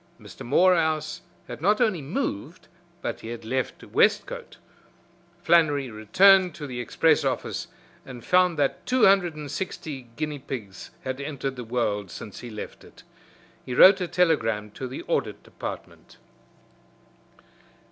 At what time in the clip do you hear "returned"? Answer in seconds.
5.91-6.55